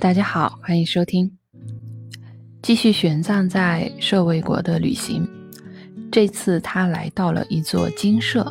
[0.00, 1.30] 大家好，欢迎收听。
[2.62, 5.28] 继续玄奘在舍卫国的旅行，
[6.10, 8.50] 这次他来到了一座精舍，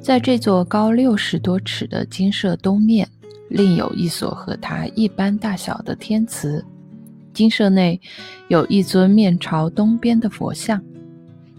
[0.00, 3.08] 在这座高六十多尺的精舍东面，
[3.48, 6.64] 另有一所和它一般大小的天祠。
[7.34, 8.00] 精舍内
[8.46, 10.80] 有一尊面朝东边的佛像，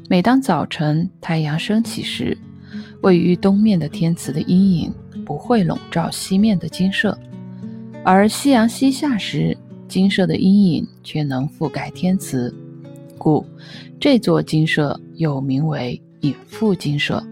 [0.10, 2.38] 每当早晨太阳升起时，
[3.02, 4.94] 位于东面的天祠的阴影
[5.26, 7.20] 不会笼罩西面的精舍，
[8.12, 9.56] 而夕阳西下时，
[9.88, 12.52] 精舍的阴影却能覆盖天池，
[13.20, 13.46] 故
[14.00, 17.24] 这座精舍又名为隐覆精舍。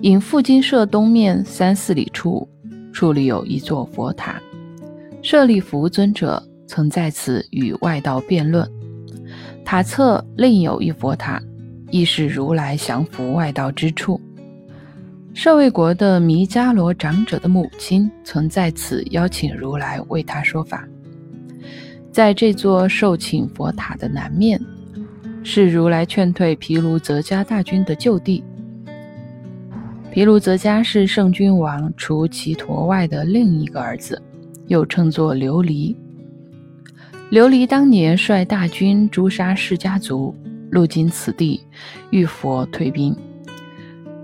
[0.00, 2.48] 隐覆精舍东面三四里处，
[2.92, 4.42] 矗立有一座佛塔，
[5.22, 6.42] 舍利弗尊者。
[6.66, 8.68] 曾在此与外道辩论，
[9.64, 11.40] 塔侧另有一佛塔，
[11.92, 14.20] 亦是如来降伏外道之处。
[15.40, 20.84] 舍卫国的弥迦罗长者的母亲曾在此邀请如来为他说法。
[22.10, 24.60] 在这座受请佛塔的南面，
[25.44, 28.42] 是如来劝退毗卢泽迦大军的旧地。
[30.10, 34.20] 毗卢泽迦是圣君王除其陀外的另一个儿子，
[34.66, 35.94] 又称作琉璃。
[37.30, 40.34] 琉璃当年率大军诛杀释迦族，
[40.72, 41.62] 路经此地，
[42.10, 43.16] 遇佛退兵。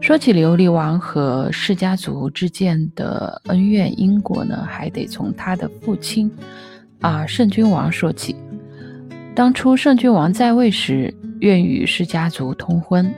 [0.04, 6.30] 说起琉璃王和释家族之间的恩怨因果呢，还得从他的父亲
[7.00, 8.36] 啊圣君王说起。
[9.34, 13.10] 当初圣君王在位时，愿与释家族通婚，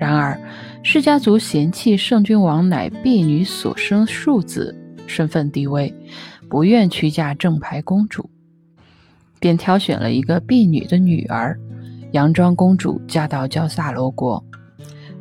[0.00, 0.36] 然而
[0.82, 5.94] 释家族嫌弃圣君王乃婢女所生庶子，身份低微，
[6.48, 8.28] 不愿娶嫁正牌公主。
[9.38, 11.56] 便挑选了一个婢女的女儿，
[12.12, 14.44] 佯装公主嫁到焦萨罗国。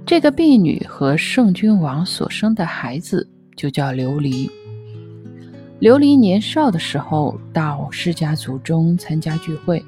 [0.05, 4.49] 这个婢女和圣君王所生的孩子就叫琉璃。
[5.79, 9.83] 琉璃年少的时候到释迦族中参加聚会，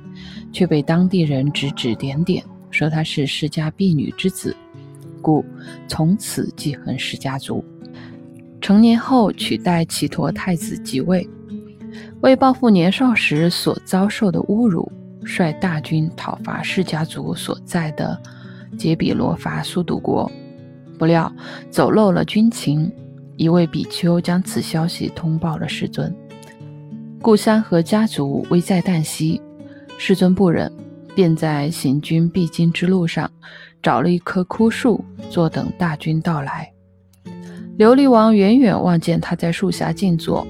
[0.51, 4.55] 却被当地人指指点点，说他是释迦婢女之子，
[5.21, 5.43] 故
[5.87, 7.63] 从此记恨释迦族。
[8.61, 11.27] 成年后取代祇陀太子即位。
[12.21, 14.89] 为报复年少时所遭受的侮辱，
[15.25, 18.19] 率大军讨伐释迦族所在的
[18.77, 20.31] 杰比罗伐苏堵国，
[20.97, 21.31] 不料
[21.69, 22.91] 走漏了军情，
[23.37, 26.13] 一位比丘将此消息通报了世尊。
[27.21, 29.41] 故乡和家族危在旦夕，
[29.97, 30.71] 世尊不忍，
[31.15, 33.31] 便在行军必经之路上
[33.81, 36.69] 找了一棵枯树，坐等大军到来。
[37.77, 40.45] 琉璃王远远望见他在树下静坐。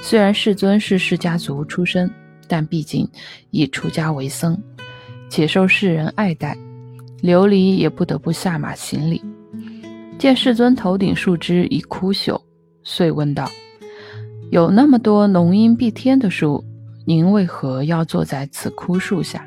[0.00, 2.10] 虽然世尊是释迦族出身，
[2.48, 3.08] 但毕竟
[3.50, 4.60] 已出家为僧，
[5.28, 6.58] 且受世人爱戴，
[7.22, 9.22] 琉璃也不得不下马行礼。
[10.18, 12.40] 见世尊头顶树枝已枯朽，
[12.82, 13.48] 遂问道
[14.50, 16.64] ：“有那么多浓荫蔽天的树，
[17.06, 19.46] 您为何要坐在此枯树下？”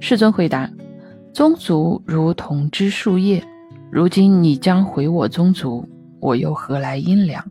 [0.00, 0.70] 世尊回答
[1.32, 3.42] ：“宗族如同枝树叶，
[3.90, 5.88] 如今你将毁我宗族，
[6.20, 7.44] 我又何来阴凉？”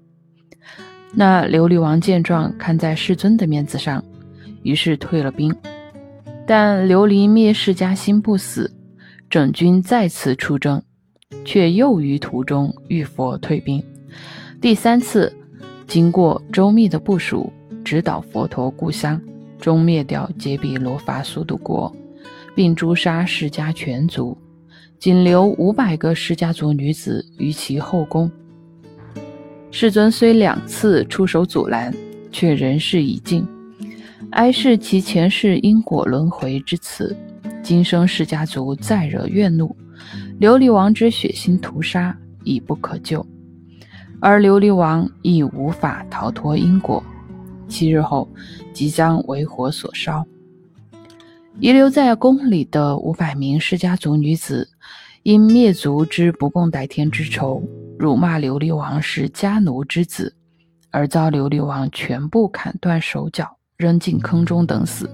[1.13, 4.03] 那琉璃王见状，看在世尊的面子上，
[4.63, 5.53] 于是退了兵。
[6.45, 8.71] 但琉璃灭世家心不死，
[9.29, 10.81] 整军再次出征，
[11.43, 13.83] 却又于途中遇佛退兵。
[14.61, 15.35] 第三次，
[15.85, 17.51] 经过周密的部署，
[17.83, 19.21] 直捣佛陀故乡，
[19.59, 21.93] 终灭掉杰比罗伐苏度国，
[22.55, 24.37] 并诛杀释迦全族，
[24.97, 28.31] 仅留五百个释迦族女子于其后宫。
[29.71, 31.93] 世尊虽两次出手阻拦，
[32.31, 33.45] 却人事已尽，
[34.31, 37.13] 哀是其前世因果轮回之词。
[37.67, 39.75] 今生释迦族再惹怨怒，
[40.39, 43.27] 琉璃王之血腥屠杀已不可救，
[44.21, 47.03] 而琉璃王亦无法逃脱因果。
[47.67, 48.25] 七日后，
[48.71, 50.25] 即将为火所烧。
[51.59, 54.69] 遗留在宫里的五百名释迦族女子，
[55.23, 57.61] 因灭族之不共戴天之仇。
[57.99, 60.33] 辱骂琉璃王是家奴之子，
[60.89, 65.09] 而遭琉璃王全部砍断手脚，扔进坑中等死。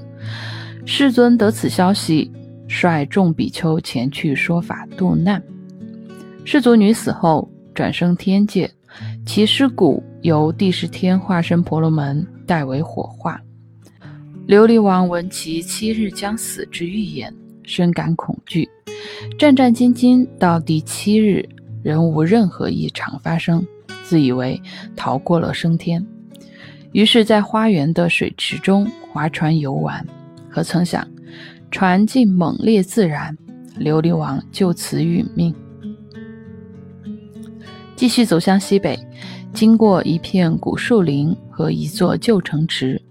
[0.85, 2.31] 世尊得此消息，
[2.68, 5.42] 率众比丘前去说法度难。
[6.45, 8.69] 世族女死后转生天界，
[9.25, 13.39] 其尸骨由帝释天化身婆罗门代为火化。
[14.48, 17.33] 琉璃王闻其七日将死之预言，
[17.63, 18.69] 深感恐惧，
[19.39, 21.48] 战战兢兢到第七日。
[21.83, 23.62] 仍无任何异常发生，
[24.06, 24.57] 自以为
[24.95, 26.01] 逃过了升天，
[26.94, 30.07] 于是，在花园的水池中划船游玩。
[30.50, 31.06] 可曾想，
[31.73, 33.35] 船竟猛烈自燃，
[33.79, 35.51] 琉璃王就此殒命。
[37.95, 38.95] 继续走向西北，
[39.53, 43.01] 经过一片古树林和一座旧城池，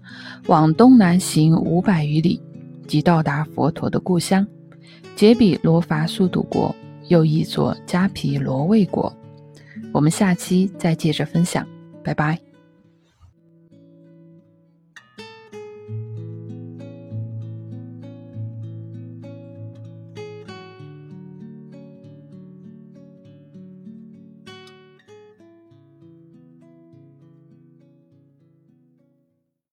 [0.47, 2.41] 往东南行五百余里，
[2.87, 4.47] 即到达佛陀的故乡——
[5.13, 6.73] 杰比罗伐苏堵国，
[7.09, 9.13] 又译作迦毗罗卫国。
[9.91, 11.67] 我们下期再接着分享，
[12.01, 12.39] 拜拜。